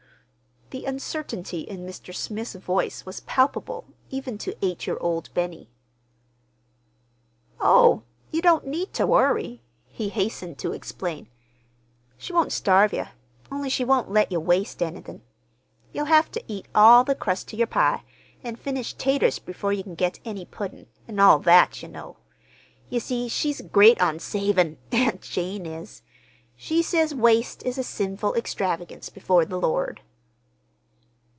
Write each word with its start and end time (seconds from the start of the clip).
The 0.71 0.85
uncertainty 0.85 1.63
in 1.63 1.85
Mr. 1.85 2.15
Smith's 2.15 2.55
voice 2.55 3.05
was 3.05 3.19
palpable 3.19 3.83
even 4.09 4.37
to 4.37 4.55
eight 4.65 4.87
year 4.87 4.97
old 5.01 5.29
Benny. 5.33 5.69
"Oh, 7.59 8.03
you 8.31 8.41
don't 8.41 8.65
need 8.67 8.93
ter 8.93 9.05
worry," 9.05 9.61
he 9.89 10.07
hastened 10.07 10.57
to 10.59 10.71
explain. 10.71 11.27
"She 12.17 12.31
won't 12.31 12.53
starve 12.53 12.93
ye; 12.93 13.03
only 13.51 13.69
she 13.69 13.83
won't 13.83 14.11
let 14.11 14.31
ye 14.31 14.37
waste 14.37 14.81
anythin'. 14.81 15.21
You'll 15.91 16.05
have 16.05 16.31
ter 16.31 16.39
eat 16.47 16.67
all 16.73 17.03
the 17.03 17.15
crusts 17.15 17.43
to 17.51 17.57
yer 17.57 17.65
pie, 17.65 18.03
and 18.41 18.57
finish 18.57 18.93
'taters 18.93 19.39
before 19.39 19.73
you 19.73 19.83
can 19.83 19.95
get 19.95 20.21
any 20.23 20.45
puddin', 20.45 20.87
an' 21.05 21.19
all 21.19 21.39
that, 21.39 21.83
ye 21.83 21.89
know. 21.89 22.15
Ye 22.89 22.99
see, 22.99 23.27
she's 23.27 23.59
great 23.59 24.01
on 24.01 24.19
savin'—Aunt 24.19 25.19
Jane 25.21 25.65
is. 25.65 26.01
She 26.55 26.81
says 26.81 27.13
waste 27.13 27.61
is 27.63 27.77
a 27.77 27.83
sinful 27.83 28.35
extravagance 28.35 29.09
before 29.09 29.43
the 29.43 29.59
Lord." 29.59 29.99